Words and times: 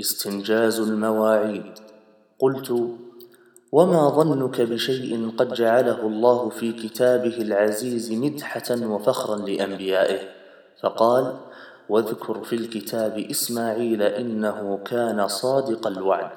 استنجاز 0.00 0.80
المواعيد. 0.80 1.72
قلت 2.38 2.70
وما 3.72 4.08
ظنك 4.08 4.60
بشيء 4.60 5.30
قد 5.36 5.52
جعله 5.52 6.06
الله 6.06 6.48
في 6.48 6.72
كتابه 6.72 7.36
العزيز 7.36 8.12
مدحة 8.12 8.86
وفخرا 8.86 9.36
لأنبيائه؟ 9.36 10.18
فقال 10.82 11.36
واذكر 11.88 12.44
في 12.44 12.56
الكتاب 12.56 13.18
إسماعيل 13.18 14.02
إنه 14.02 14.78
كان 14.84 15.28
صادق 15.28 15.86
الوعد. 15.86 16.30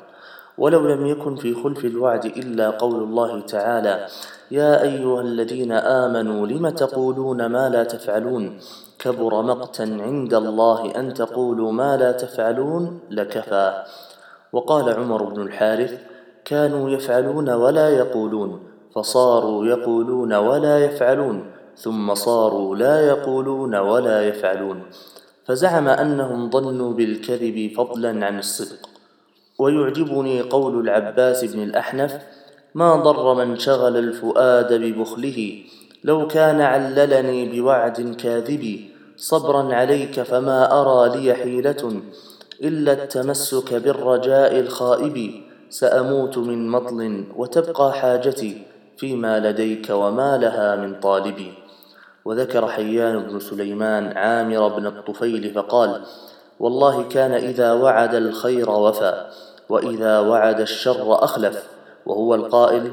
ولو 0.57 0.87
لم 0.87 1.05
يكن 1.05 1.35
في 1.35 1.53
خلف 1.53 1.85
الوعد 1.85 2.25
إلا 2.25 2.69
قول 2.69 3.03
الله 3.03 3.41
تعالى 3.41 4.07
يا 4.51 4.81
أيها 4.81 5.21
الذين 5.21 5.71
آمنوا 5.71 6.47
لم 6.47 6.69
تقولون 6.69 7.45
ما 7.45 7.69
لا 7.69 7.83
تفعلون؟ 7.83 8.59
كبر 8.99 9.41
مقتا 9.41 9.83
عند 9.83 10.33
الله 10.33 10.99
أن 10.99 11.13
تقولوا 11.13 11.71
ما 11.71 11.97
لا 11.97 12.11
تفعلون 12.11 12.99
لكفى. 13.09 13.83
وقال 14.53 14.89
عمر 14.89 15.23
بن 15.23 15.41
الحارث 15.41 15.93
كانوا 16.45 16.89
يفعلون 16.89 17.49
ولا 17.49 17.89
يقولون 17.89 18.59
فصاروا 18.95 19.65
يقولون 19.65 20.33
ولا 20.33 20.85
يفعلون 20.85 21.51
ثم 21.77 22.13
صاروا 22.13 22.75
لا 22.75 23.07
يقولون 23.07 23.75
ولا 23.75 24.27
يفعلون. 24.27 24.81
فزعم 25.45 25.87
أنهم 25.87 26.49
ظنوا 26.49 26.93
بالكذب 26.93 27.73
فضلا 27.77 28.25
عن 28.25 28.39
الصدق. 28.39 28.92
ويعجبني 29.59 30.41
قول 30.41 30.79
العباس 30.79 31.45
بن 31.45 31.63
الأحنف 31.63 32.17
ما 32.75 32.95
ضر 32.95 33.45
من 33.45 33.59
شغل 33.59 33.97
الفؤاد 33.97 34.73
ببخله 34.73 35.63
لو 36.03 36.27
كان 36.27 36.61
عللني 36.61 37.59
بوعد 37.61 38.15
كاذب 38.15 38.79
صبرا 39.17 39.73
عليك 39.73 40.21
فما 40.21 40.81
أرى 40.81 41.17
لي 41.17 41.33
حيلة 41.33 42.01
إلا 42.63 42.91
التمسك 42.91 43.73
بالرجاء 43.73 44.59
الخائب 44.59 45.31
سأموت 45.69 46.37
من 46.37 46.67
مطل 46.67 47.23
وتبقى 47.35 47.93
حاجتي 47.93 48.61
فيما 48.97 49.39
لديك 49.39 49.89
وما 49.89 50.37
لها 50.37 50.75
من 50.75 50.99
طالب. 50.99 51.53
وذكر 52.25 52.67
حيان 52.67 53.19
بن 53.19 53.39
سليمان 53.39 54.17
عامر 54.17 54.67
بن 54.67 54.87
الطفيل 54.87 55.53
فقال 55.53 56.01
والله 56.59 57.03
كان 57.03 57.31
إذا 57.31 57.73
وعد 57.73 58.15
الخير 58.15 58.69
وفى 58.69 59.25
وإذا 59.69 60.19
وعد 60.19 60.59
الشر 60.59 61.23
أخلف 61.23 61.63
وهو 62.05 62.35
القائل 62.35 62.91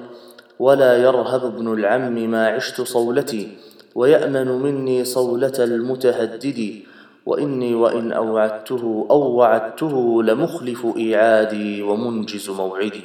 ولا 0.59 0.97
يرهب 0.97 1.45
ابن 1.45 1.73
العم 1.73 2.31
ما 2.31 2.49
عشت 2.49 2.81
صولتي 2.81 3.57
ويأمن 3.95 4.49
مني 4.49 5.05
صولة 5.05 5.53
المتهدد 5.59 6.83
وإني 7.27 7.75
وإن 7.75 8.13
أوعدته 8.13 9.07
أو 9.11 9.33
وعدته 9.33 10.23
لمخلف 10.23 10.87
إيعادي 10.97 11.83
ومنجز 11.83 12.51
موعدي. 12.51 13.03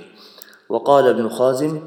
وقال 0.70 1.08
ابن 1.08 1.30
خازم 1.30 1.82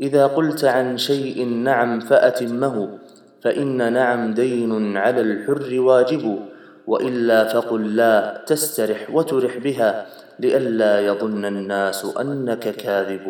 إذا 0.00 0.26
قلت 0.26 0.64
عن 0.64 0.98
شيء 0.98 1.44
نعم 1.44 2.00
فأتمه 2.00 2.98
فإن 3.42 3.92
نعم 3.92 4.34
دين 4.34 4.96
على 4.96 5.20
الحر 5.20 5.80
واجب 5.80 6.38
وإلا 6.88 7.44
فقل 7.44 7.96
لا 7.96 8.44
تسترح 8.46 9.10
وترح 9.12 9.58
بها 9.58 10.06
لئلا 10.40 11.00
يظن 11.00 11.44
الناس 11.44 12.00
أنك 12.20 12.64
كاذب. 12.76 13.26